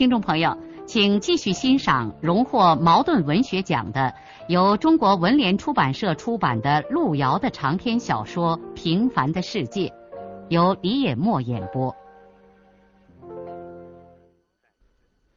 [0.00, 0.56] 听众朋友。
[0.86, 4.14] 请继续欣赏荣获茅盾文学奖的、
[4.48, 9.88] 由中国文联出版社出版的路遥的长篇小说《平凡的世界》，
[10.48, 11.94] 由李野墨演播。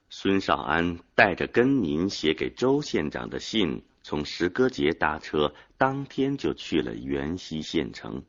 [0.10, 8.24] 孙少安带着跟您写给周县长的信，从石歌节搭车，当天就去了元溪县城。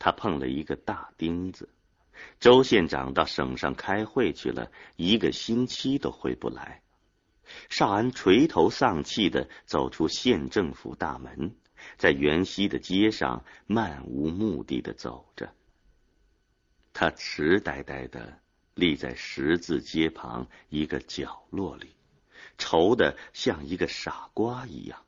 [0.00, 1.68] 他碰了一个大钉子。
[2.40, 6.82] 周县长到省上开会去了，一个星期都回不来。
[7.68, 11.54] 少安垂头丧气的走出县政府大门，
[11.98, 15.52] 在元溪的街上漫无目的的走着。
[16.94, 18.38] 他痴呆呆的
[18.74, 21.90] 立在十字街旁一个角落里，
[22.58, 24.98] 愁的像一个傻瓜一样。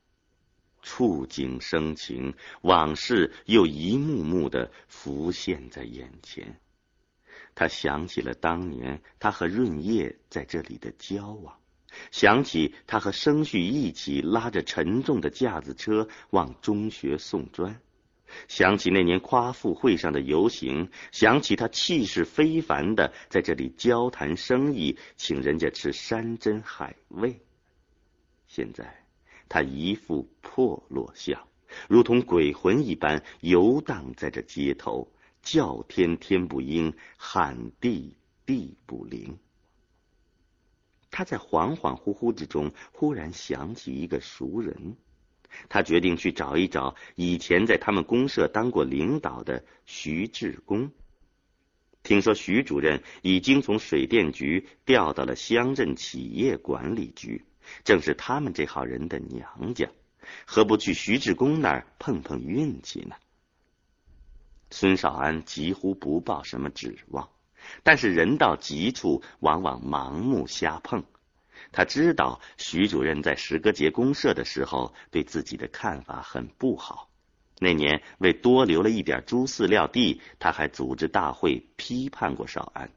[0.83, 6.61] 触景生情，往事又一幕幕的浮现在眼前。
[7.55, 11.57] 他想起了当年他和润叶在这里的交往，
[12.11, 17.81] 想起他和生旭一起拉着沉重的架子车往中学送砖，
[18.49, 27.41] 想起那年夸父会上的游行，想起他气势非凡的在这里交谈生意，请人家吃山珍海味。
[28.49, 29.05] 现在
[29.49, 31.47] 他一副破落相，
[31.89, 35.09] 如同鬼魂一般游荡在这街头。
[35.45, 39.39] 叫天天不应，喊地地不灵。
[41.11, 44.97] 他在恍恍惚惚之中，忽然想起一个熟人，
[45.69, 50.91] 他决定去找一找以前在他们公社当过领导的徐志公。
[52.03, 57.45] 听说徐主任已经从水电局调到了乡镇企业管理局，
[57.85, 59.89] 正是他们这号人的娘家，
[60.47, 63.15] 何不去徐志公那儿碰碰运气呢？
[64.75, 67.31] 孙少安几乎不抱什么指望，
[67.85, 71.05] 但是人到极处，往往盲目瞎碰。
[71.71, 77.09] 他知道徐主任在石歌节公社的时候对自己的看法很不好。
[77.61, 82.91] 那年为多留了一点猪饲料地，他还组织大会批判过少安。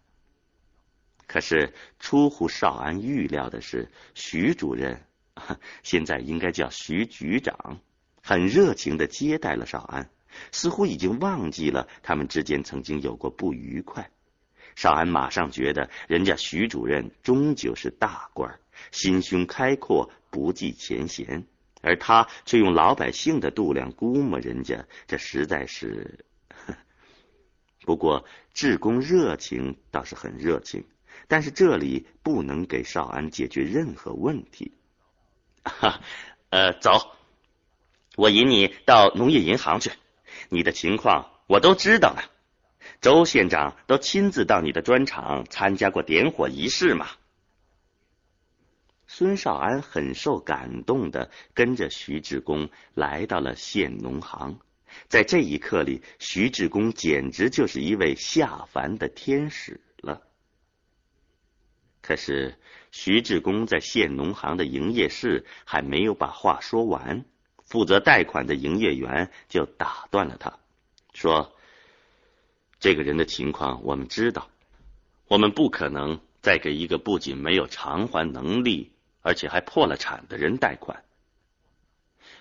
[1.28, 5.00] 可是出乎少安预料的是，徐主任
[5.84, 7.78] 现在应该叫徐局长，
[8.24, 10.10] 很热情的接待了少安。
[10.52, 14.10] 似乎已经忘记了他们之间曾经有过不愉快。
[14.76, 18.60] 少安马上觉得，人家徐主任终究是大官，
[18.92, 21.46] 心胸开阔，不计前嫌，
[21.82, 26.24] 而他却用老百姓的度量估摸人家，这实在是……
[27.82, 30.86] 不过志工热情倒是很热情，
[31.28, 34.74] 但是这里不能给少安解决任何问题。
[35.64, 36.02] 哈，
[36.52, 37.16] 呃，走，
[38.16, 39.90] 我引你到农业银行去。
[40.50, 42.32] 你的情况我都知道了，
[43.02, 47.08] 周县长都亲自到你的砖厂参加过点火仪式嘛。
[49.08, 54.60] 孙少安很受感动的跟着徐志公来到了县农行，
[55.08, 60.22] 在这一刻里，徐志公简直就是一位下凡的天使了。
[62.02, 62.60] 可是
[62.92, 67.26] 徐志公在县农行的营业室还没有把话说完。
[67.68, 70.58] 负责贷款的营业员就打断了他，
[71.14, 71.54] 说
[72.80, 74.48] ：“这个人的情况我们知道，
[75.28, 81.04] 我们不可能再给一个不仅没有偿还能力，而且还破了产的人贷款。”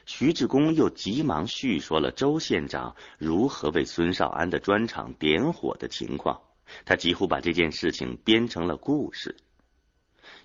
[0.07, 6.41] 徐志公又急忙叙说了周县长如何为孙少安的砖厂点火的情况，
[6.85, 9.35] 他几乎把这件事情编成了故事。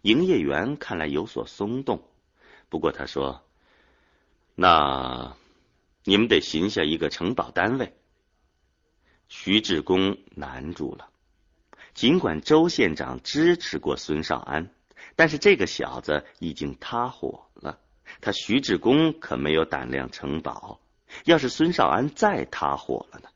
[0.01, 2.01] 营业员看来有所松动，
[2.67, 3.43] 不过他说。
[4.55, 5.35] 那
[6.03, 7.93] 你们得寻下一个承保单位。
[9.27, 11.09] 徐志公难住了。
[11.93, 14.73] 尽管周县长支持过孙少安，
[15.15, 17.79] 但是这个小子已经塌火了。
[18.19, 20.79] 他徐志公可没有胆量承保。
[21.25, 23.29] 要是孙少安再塌火了呢？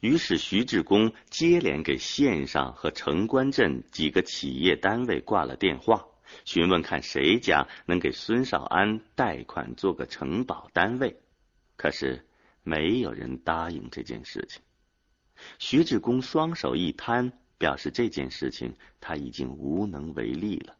[0.00, 6.06] 于是徐志公接连给县上和城关镇几个企业单位挂了电话。
[6.44, 11.20] 询问看谁家能给孙少安贷款做个承保单位，
[11.76, 12.26] 可是
[12.62, 14.62] 没有人答应这件事情。
[15.58, 20.76] 徐志公双手一摊，表示这件事情他已经无能为力了。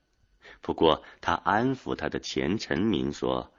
[0.60, 3.52] 不过他安抚他的前臣民说：“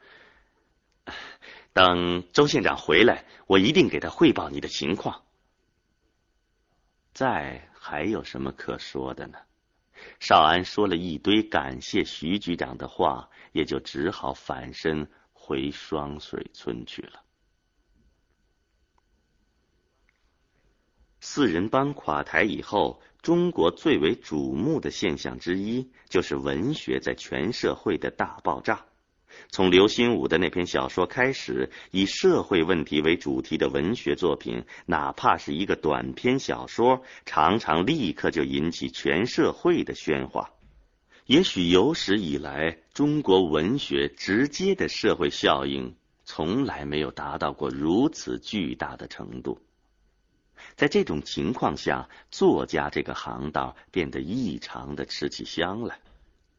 [1.73, 5.23] 等周县长回来，我一定给他汇报你的情况。”
[7.13, 9.37] 再还有什么可说的呢？
[10.19, 17.23] 少安说了一堆感谢徐局长的话，也就只好返身回双水村去了。
[21.19, 28.85] 四人帮垮台以后，中国最为瞩目的现象之一，就是文学在全社会的大爆炸。
[29.49, 40.51] 从刘心武的那篇小说开始，以社会问题为主题的文学作品，哪怕是一个短篇小说，常常立刻就引起全社会的喧哗。
[41.25, 45.95] 也许有史以来，中国文学直接的社会效应，
[46.25, 49.59] 从来没有达到过如此巨大的程度。
[50.75, 55.99] 在这种情况下，作家这个行当变得异常的吃起香来。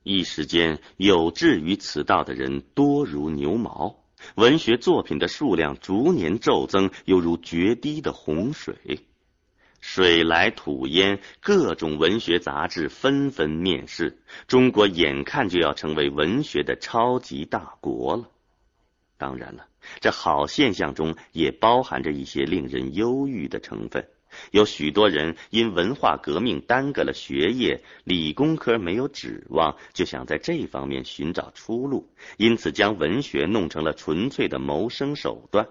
[0.03, 3.97] 一时间，有志于此道的人多如牛毛，
[4.35, 8.77] 文学作品的数量逐年骤增，犹如决堤的洪水。
[9.81, 18.29] 水来土淹，各种文学杂志纷纷面世，中国眼看就要成为文学的超级大国了。
[19.19, 19.67] 当然了。
[19.99, 24.09] 这好现象中也包含着一些令人忧郁的成分。
[24.51, 35.69] 有许多人因文化革命耽搁了学业，理工科没有指望，就想在这方面寻找出路，因此将文学弄成了纯粹的谋生手段。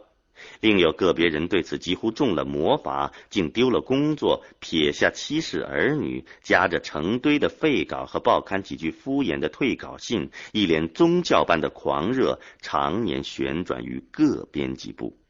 [0.59, 15.20] 另有个别人对此几乎中了魔法，竟丢了工作，撇下妻室儿女，夹着成堆的废稿和报刊几句敷衍的退稿信，一连宗教般的狂热，常年旋转于各编辑部。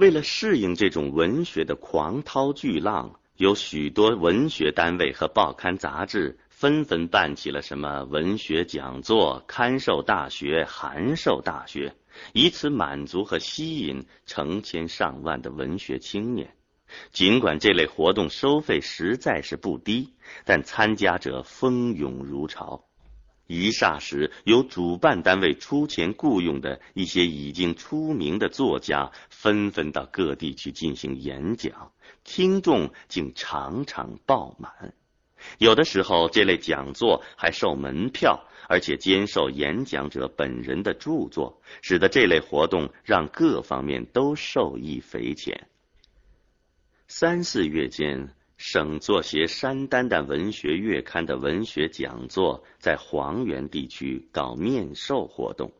[0.00, 11.94] 为了适应这种文学的狂涛巨浪，有许多文学单位和报刊杂志纷纷办起了什么文学讲座、刊授大学、函授大学。
[12.32, 16.54] 以此满足和吸引成千上万的文学青年。
[17.12, 20.14] 尽管这类活动收费实在是不低，
[20.46, 22.86] 但参加者蜂拥如潮。
[23.58, 31.92] 一霎时，由主办单位出钱雇佣的一些已经出名的作家，纷纷到各地去进行演讲，
[32.24, 34.94] 听众竟场场爆满。
[35.58, 38.46] 有的时候，这类讲座还售门票。
[38.68, 45.66] 而且兼受演讲者本人的著作，使得这类活动让各方面都受益匪浅。
[47.08, 48.32] 三四月间，
[48.62, 55.72] 省作协山丹丹文学月刊的文学讲座在黄原地区搞面授活动，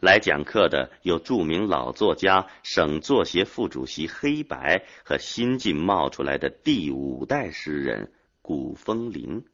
[0.00, 8.12] 来讲课的有著名老作家、省作协副主席黑白和新晋冒出来的第五代诗人
[8.42, 9.44] 古风林。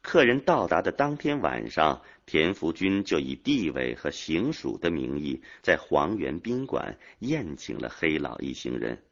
[0.00, 9.02] 客人到达的当天晚上，田福军就以地委和行署的名义，在黄原宾馆宴请了黑老一行人。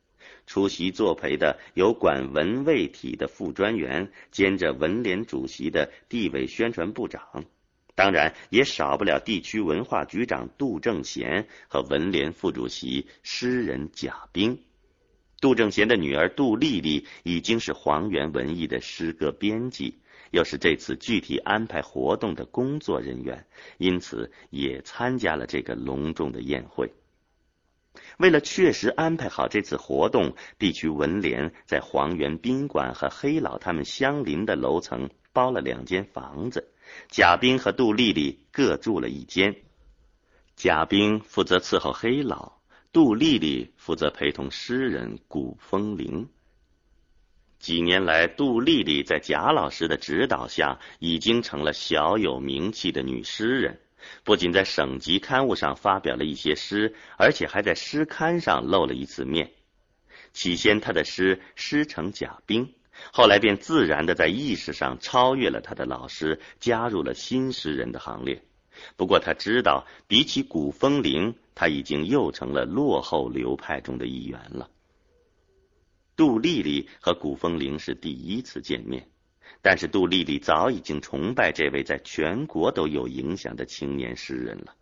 [0.46, 7.44] 出席作陪的有管文卫体的副专员，兼着文联主席的地委宣传部长，
[7.94, 14.58] 当然也少不了地区文化局长杜正贤和文联副主席诗人贾冰。
[15.41, 19.98] 杜正贤的女儿杜丽丽已经是黄原文艺的诗歌编辑。
[20.32, 23.46] 又是这次具体安排活动的工作人员，
[23.79, 26.93] 因此也参加了这个隆重的宴会。
[28.19, 36.73] 为了确实安排好这次活动，地区文联在黄源宾馆和黑老他们相邻的楼层包了两间房子，
[37.08, 39.55] 贾冰和杜丽丽各住了一间。
[40.56, 42.53] 贾冰负责伺候黑老，
[42.91, 46.29] 杜丽丽负责陪同诗人古风铃。
[47.58, 53.81] 几年来，杜丽丽在贾老师的指导下，已经成了小有名气的女诗人。
[54.25, 59.53] 不仅在省级刊物上发表了一些诗，而且还在诗刊上露了一次面。
[60.32, 62.75] 起先，他的诗师承贾冰，
[63.13, 68.43] 后来便自然的在意识上超越了他的老师，加入了新诗人的行列。
[68.96, 74.69] 不过，他知道，比起古风铃，他已经又成了落后流派中的一员了。
[76.15, 79.08] 杜丽丽和古风铃是第一次见面，
[79.62, 84.74] 但是杜丽丽早已经崇拜这位在全国都有影响的青年诗人了。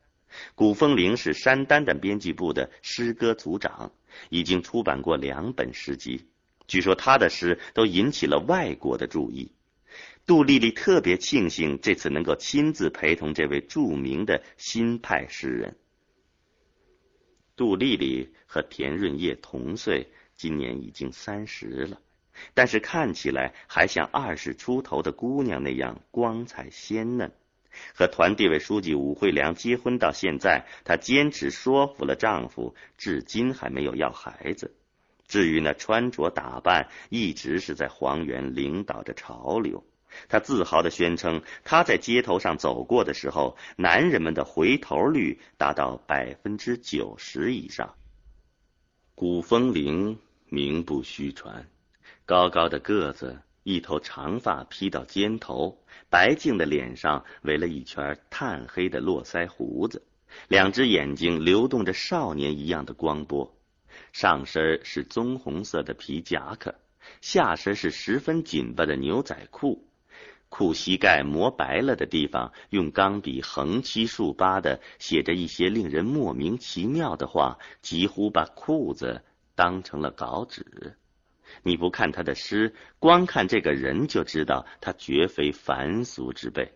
[0.55, 3.93] 古风铃是山丹丹编辑部的诗歌组长，
[4.31, 6.27] 已经出版过两本诗集，
[6.67, 9.53] 据说他的诗都引起了外国的注意。
[10.27, 15.77] 杜丽丽特别庆幸这次能够亲自陪同这位著名的新派诗人。
[17.57, 20.11] 杜丽丽和田润叶同岁。
[20.37, 22.01] 今年已经三十了，
[22.55, 27.33] 但是看起来还像二十出头的姑娘那样光彩鲜嫩。
[27.93, 34.75] 和团地委书记武惠良结婚到现在，她坚持说服了丈夫，至今还没有要孩子。
[35.27, 39.85] 至于那穿着打扮，一直是在黄原领导着潮流。
[40.29, 47.97] 她自豪地宣称，她在街头上走过的时候，男人们的回头率达到百分之九十以上。
[49.17, 51.67] 古风铃名不虚传。
[52.27, 60.03] 高高的个子，一头长发披到肩头，白净的脸上围了一圈炭黑的络腮胡子，
[60.49, 63.55] 两只眼睛流动着少年一样的光波。
[64.15, 66.75] 上身是棕红色的皮夹克，
[67.21, 69.87] 下身是十分紧巴的牛仔裤，
[70.49, 79.23] 裤膝盖磨白了的地方用钢笔横七竖八的写着一些令人莫名其妙的话，几乎把裤子
[79.55, 80.97] 当成了稿纸。
[81.63, 86.73] 你不看他的诗，光看这个人就知道他绝非凡俗之辈。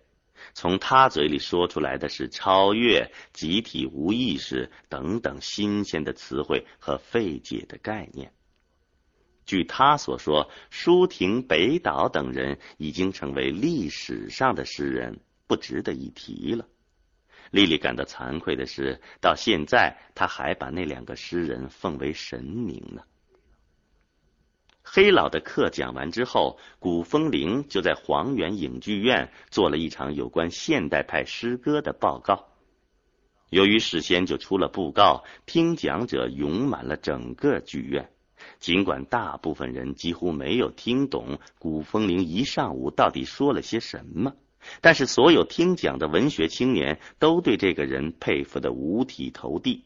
[0.54, 8.32] 从他嘴里说出来的是超越、集体无意识等等新鲜的词汇和费解的概念。
[9.44, 16.68] 据他所说，舒婷、北岛等人已经成为历史上的诗人，不值得一提了。
[17.50, 23.02] 丽丽感到惭愧的是，到现在他还把那两个诗人奉为神明呢。
[24.90, 32.46] 黑老的课讲完之后，古风铃就在黄原影剧院做了一场有关现代派诗歌的报告。
[33.50, 38.08] 由于事先就出了布告，听讲者涌满了整个剧院。
[38.60, 44.36] 尽管大部分人几乎没有听懂古风铃一上午到底说了些什么，
[44.80, 49.84] 但是所有听讲的文学青年都对这个人佩服的五体投地。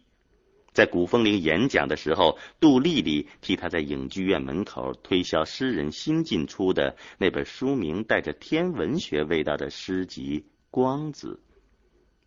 [0.73, 11.41] 在古风铃演讲的时候，杜丽丽替他在影剧院门口推销诗人新近出的那本书名带着天文学味道的诗集《光子》。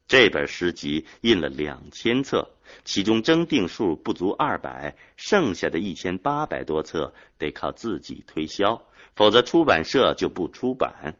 [0.08, 2.52] 这本诗集印了两千册，
[2.84, 8.84] 其中征订数不足二百，剩下的一千八百多册得靠自己推销，
[9.16, 11.16] 否则出版社就不出版。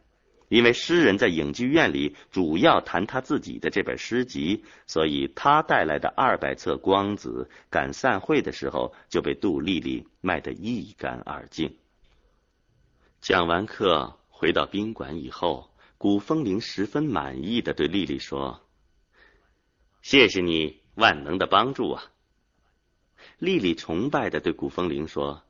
[0.48, 11.76] 因为诗人在影剧院里主要谈他自己的这本诗集，所以他带来的二百册《光子》赶散会的时候就被杜丽丽卖得一干二净。
[13.20, 18.60] 讲完课回到宾馆以后，古风铃十分满意的对丽丽说
[20.02, 22.04] ：“谢谢你万能的帮助啊！”
[23.38, 25.42] 丽丽崇拜的对古风铃说：“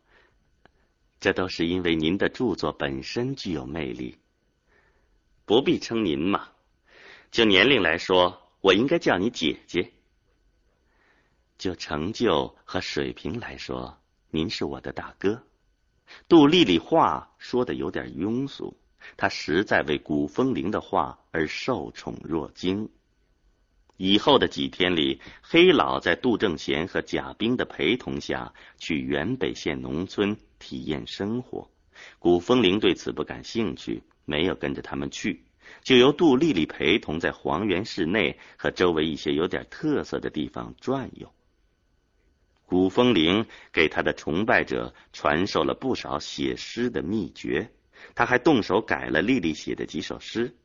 [1.21, 4.17] 这都是因为您的著作本身具有魅力。”
[5.47, 6.49] 不必称您嘛，
[7.31, 9.93] 就年龄来说，我应该叫你姐姐。
[11.57, 13.97] 就成就和水平来说，
[14.31, 15.41] 您是我的大哥。
[16.29, 18.77] 杜丽丽话说的有点庸俗，
[19.17, 22.91] 她实在为古风铃的话而受宠若惊。
[23.97, 31.71] 以后的几天里，黑老在杜正贤和贾冰的陪同下去原北县农村体验生活。
[32.19, 34.03] 古风铃对此不感兴趣。
[34.27, 35.45] 没有跟着他们去，
[35.83, 41.33] 就由杜丽丽陪同在黄原市内和周围一些有点特色的地方转悠。
[42.67, 47.71] 古风铃给他的崇拜者传授了不少写诗的秘诀，
[48.17, 50.57] 他还动手改了丽丽写的几首诗，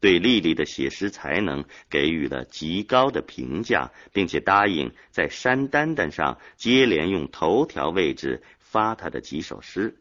[0.00, 9.96] 对丽丽的写诗才能给予了极高的评价，并且答应在山丹丹上接连用头条位置发他的几首诗。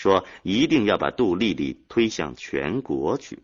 [0.00, 3.40] 说一定要把杜丽丽推向全国去。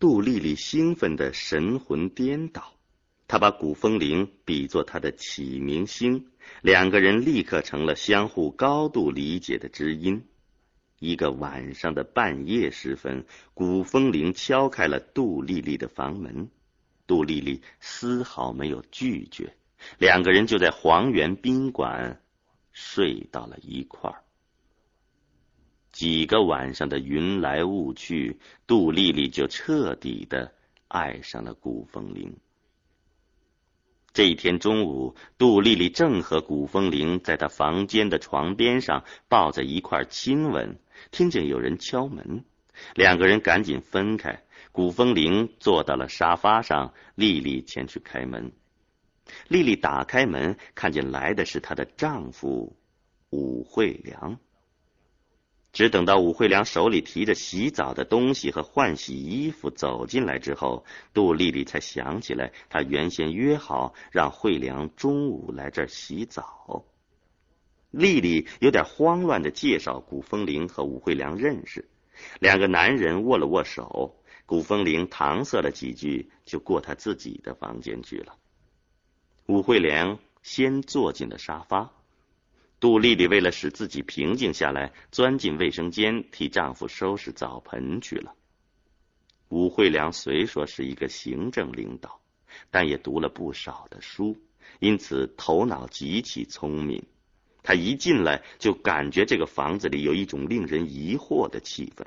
[0.00, 2.74] 杜丽丽兴奋的神魂颠倒，
[3.28, 6.26] 她把古风铃比作她的启明星，
[6.62, 10.24] 两个人立刻成了相互高度理解的知音。
[10.98, 13.24] 一个晚上的半夜时分，
[13.54, 16.50] 古风铃敲开了杜丽丽的房门，
[17.06, 19.54] 杜丽丽丝毫没有拒绝，
[19.98, 22.20] 两个人就在黄原宾馆
[22.72, 24.25] 睡到了一块儿。
[25.96, 30.52] 几个晚上的云来雾去，杜丽丽就彻底的
[30.88, 32.36] 爱上了古风铃。
[34.12, 40.78] 这一天中午，杜丽丽正和古风铃在她房间的床边上抱在一块亲吻，
[41.12, 42.44] 听见有人敲门，
[42.94, 44.42] 两个人赶紧分开。
[44.72, 48.52] 古风铃坐到了沙发上，丽丽前去开门。
[49.48, 52.76] 丽丽打开门，看见来的是她的丈夫
[53.30, 54.38] 武惠良。
[55.76, 66.86] 只等到武惠良手里提着洗澡的东西和换洗衣服走进来之后，杜丽丽才想起来，她原先约好让惠良中午来这儿洗澡。
[67.90, 71.86] 丽丽有点慌乱的介绍古风铃和武惠良认识，
[72.40, 74.16] 两个男人握了握手。
[74.46, 78.36] 古风铃搪塞了几句，就过他自己的房间去了。
[79.44, 81.92] 武惠良先坐进了沙发，
[82.78, 88.34] 杜丽丽为了使自己平静下来，钻进卫生间替丈夫收拾澡盆去了。
[89.48, 92.20] 武惠良虽说是一个行政领导，
[92.70, 94.36] 但也读了不少的书，
[94.78, 97.02] 因此头脑极其聪明。
[97.62, 102.04] 他一进来就感觉这个房子里有一种令人疑惑的气氛。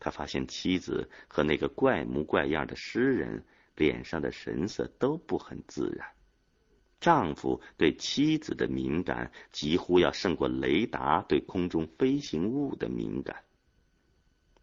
[0.00, 3.44] 他发现妻子和那个怪模怪样的诗人
[3.76, 6.08] 脸上的神色都不很自然。
[7.00, 13.44] 丈夫对妻子的敏感几乎要胜过雷达对空中飞行物的敏感，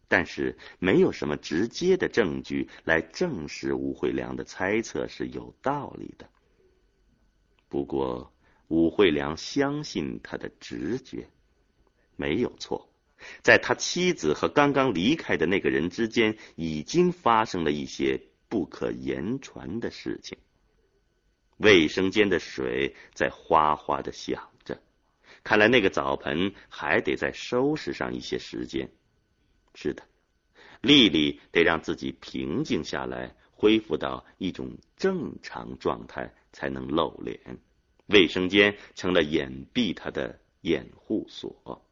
[0.08, 6.28] 但是没有什么直接的证据来证实吴惠良的猜测是有道理的。
[7.68, 8.30] 不过。
[8.68, 11.28] 武惠良相信他的直觉，
[12.16, 12.88] 没有错。
[13.42, 20.38] 在他妻子和刚刚离开的那个人之间，已经发生了一些不可言传的事情。
[21.64, 24.78] 卫生间的水在哗哗的响着，
[25.42, 28.90] 看来那个澡盆还得再收拾上一些时间。
[29.74, 30.02] 是的，
[30.82, 37.58] 丽丽得让自己平静下来，恢复到一种正常状态，才能露脸。
[38.08, 41.82] 卫生间成了掩蔽他的掩护所。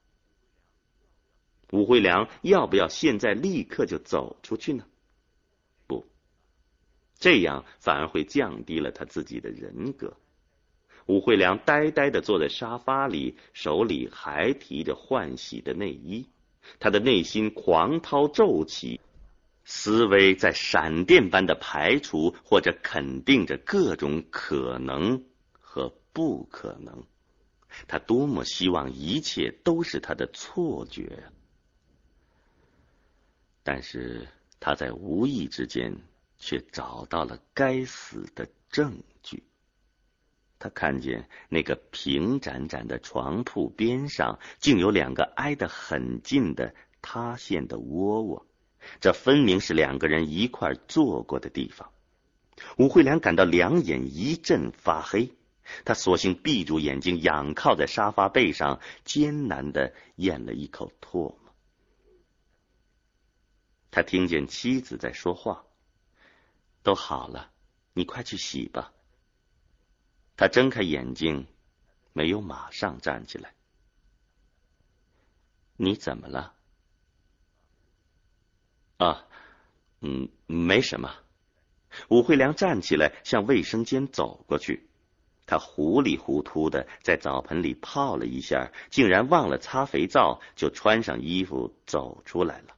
[1.71, 4.85] 武慧良要不要现在立刻就走出去呢？
[7.23, 10.19] 这样反而会降低了他自己的人格。
[11.07, 16.27] 武惠良呆呆的坐在沙发里，手里还提着换洗的内衣，
[16.79, 19.01] 他的内心狂涛骤起，
[19.65, 25.25] 思维在闪电般的排除或者肯定着各种可能
[25.59, 25.95] 和。
[26.15, 27.05] 不可能！
[27.89, 31.23] 他多么希望一切都是他的错觉
[33.63, 34.29] 但是
[34.61, 35.97] 他在无意之间
[36.43, 39.45] 却找到了该死的证据。
[40.59, 48.47] 他看见那个平展展的床铺边上，竟有两个挨得很近的塌陷的窝窝，
[49.01, 51.93] 这分明是两个人一块坐过的地方。
[52.77, 55.31] 武惠良感到两眼一阵发黑。
[55.85, 61.39] 他索性闭住眼睛，仰靠在沙发背上，艰难的咽了一口唾沫。
[63.93, 65.65] 他听见妻子在说话
[66.83, 67.51] ：“都好了，
[67.93, 68.93] 你快去洗吧。”
[70.37, 71.47] 他睁开眼睛，
[72.13, 73.55] 没有马上站起来。
[75.77, 76.55] “你怎么了
[78.99, 79.27] ？”“啊，
[80.01, 81.15] 嗯，没什么。”
[82.09, 84.89] 武惠良站起来，向卫生间走过去。
[85.45, 92.75] 他糊里糊涂的在澡盆里泡了一下，竟然忘了擦肥皂，就穿上衣服走出来了。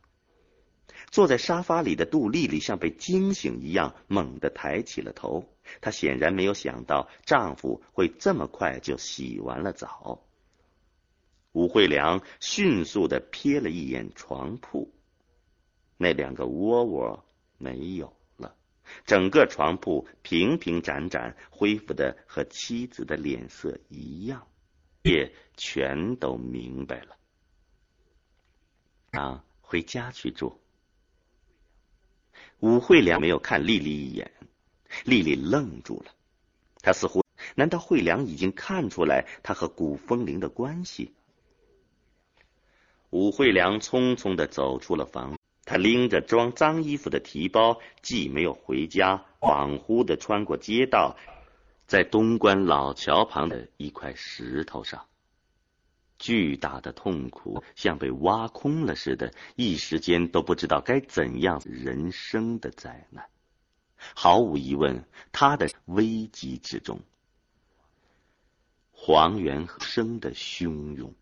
[1.14, 5.48] 坐在沙发里的杜丽丽像被惊醒一样，猛地抬起了头。
[5.80, 10.26] 她显然没有想到丈夫会这么快就洗完了澡。
[11.52, 14.92] 武惠良迅速的瞥了一眼床铺，
[15.96, 17.24] 那两个窝窝
[17.58, 18.56] 没有了。
[19.06, 24.48] 整个床铺平平展展，恢复的和妻子的脸色一样，
[25.04, 27.16] 也全都明白了。
[29.12, 30.60] 啊，回家去住。
[32.64, 34.32] 武慧良没有看丽丽一眼，
[35.04, 36.12] 丽丽愣住了，
[36.80, 37.22] 她似乎，
[37.54, 41.12] 难道慧良已经看出来他和古风铃的关系？
[43.10, 45.38] 武慧良匆匆的走出了房。
[45.66, 51.18] 他拎着装脏衣服的提包，既没有回家，恍惚的穿过街道，
[51.86, 55.04] 在东关老桥旁的一块石头上，
[56.18, 61.60] 巨大的痛苦像被挖空了似的，一时间都不知道该怎样。
[61.64, 63.28] 人生的灾难，
[64.14, 67.00] 毫无疑问，他的危机之中，
[68.92, 71.14] 黄元生的汹涌。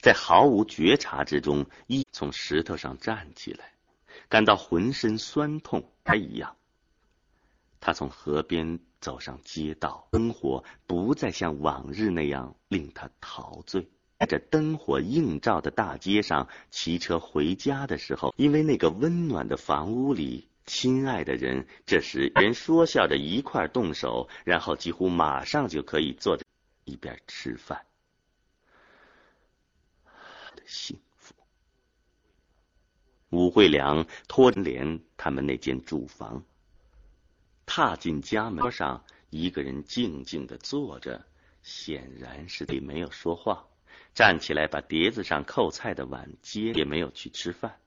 [0.00, 3.72] 在毫无觉察之中，一从石头上站起来，
[4.28, 5.90] 感到浑身酸痛。
[6.04, 6.56] 他一样，
[7.80, 13.90] 他从河边走上街道，灯火不再像往日那样令他陶醉。
[14.20, 26.44] 在这灯火映照的大街上骑车回家的时候，因为那个温暖的房屋里，亲爱的人这时人说笑着一块动手，然后几乎马上就可以坐着
[26.84, 27.86] 一边吃饭。
[30.66, 31.34] 幸福。
[33.30, 36.44] 武慧良拖连他们那间住房，
[37.64, 41.24] 踏进家门上，一个人静静的坐着，
[41.62, 43.66] 显然是你没有说话，
[44.14, 47.78] 站起来把碟子上扣菜的碗接，也没有去吃饭，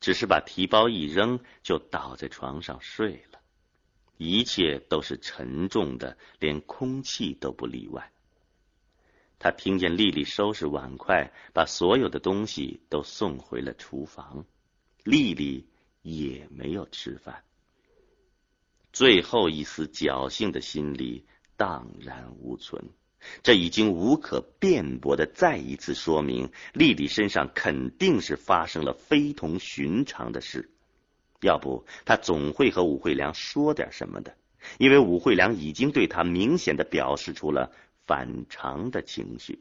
[0.00, 3.40] 只是把提包一扔，就倒在床上睡了。
[4.18, 8.12] 一切都是沉重的，连空气都不例外。
[9.38, 14.46] 他听见丽丽收拾碗筷，把所有的东西都送回了厨房。
[15.04, 15.68] 丽丽
[16.00, 17.44] 也没有吃饭。
[18.94, 21.26] 最后一丝侥幸的心理
[21.58, 22.82] 荡然无存。
[23.42, 30.70] 这已经无可辩驳的再一次说明，丽丽身上肯定是发生了非同寻常的事。
[31.40, 34.36] 要不，他总会和武惠良说点什么的，
[34.78, 37.72] 因为武惠良已经对他明显的表示出了
[38.06, 39.60] 反常的情绪。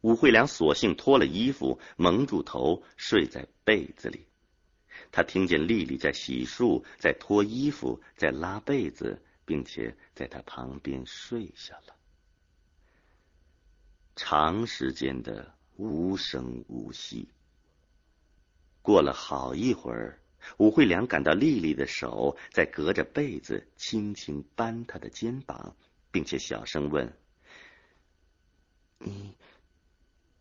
[0.00, 4.26] 武惠良索性脱了衣服，蒙住头，睡在被子里。
[5.12, 11.96] 他听见丽丽在洗漱，在脱衣服，在拉被子，并且在他旁边睡下了。
[14.16, 17.28] 长时间的无声无息。
[18.82, 20.20] 过了好一会儿，
[20.58, 25.74] 武惠良感到丽丽的手在隔着被子轻轻扳他的肩膀，
[26.10, 27.16] 并且小声问
[28.98, 29.36] ：“你，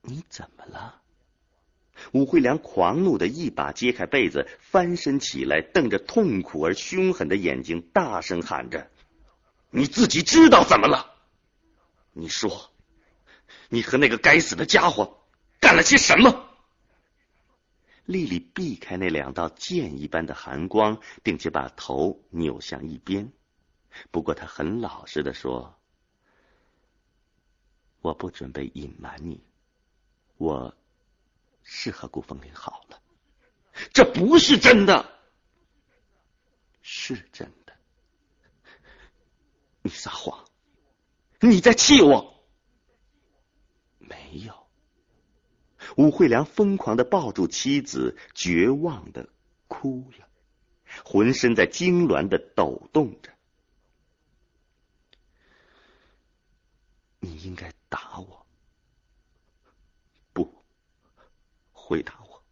[0.02, 1.02] 你怎么了？”
[2.12, 8.92] 武惠良狂怒的一把揭开被子，翻身起来，瞪着痛苦而凶狠的眼睛，大声喊着
[9.76, 11.14] ：“你自己知道怎么了？
[12.14, 12.72] 你说，
[13.68, 15.28] 你和那个该死的家伙
[15.60, 16.50] 干了些什么？”
[18.06, 23.34] 丽丽避开那两道剑一般的寒光，并且把头扭向一边。
[24.12, 25.78] 不过，她很老实的说
[28.00, 29.44] ：“我不准备隐瞒你，
[30.38, 30.78] 我
[31.64, 33.02] 是和顾风林好了。”
[33.92, 35.20] 这不是真的，
[36.82, 37.65] 是真的。
[39.96, 40.46] 撒谎，
[41.40, 42.44] 你在气我。
[44.00, 44.68] 没有。
[45.98, 49.30] 武惠良疯狂的抱住妻子，绝望的
[49.68, 50.28] 哭了，
[51.04, 53.32] 浑身在痉挛的抖动着。
[57.20, 58.46] 你应该打我，
[60.34, 60.64] 不，
[61.72, 62.44] 回答我，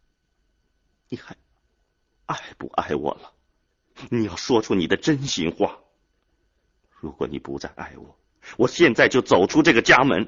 [1.08, 1.36] 你还
[2.26, 3.32] 爱不爱我了？
[4.10, 5.83] 你要说出你的真心话。
[7.04, 8.18] 如果你不再爱我，
[8.56, 10.26] 我现在就走出这个家门。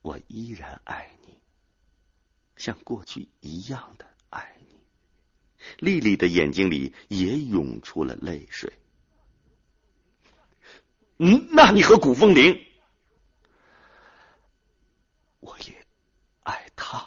[0.00, 1.38] 我依然爱你，
[2.56, 4.80] 像过去一样的爱你。
[5.76, 8.72] 丽丽的眼睛里也涌出了泪水。
[11.18, 12.64] 嗯，那你和古风铃，
[15.40, 15.86] 我也
[16.44, 17.06] 爱他。